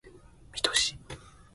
[0.51, 0.97] 水戸市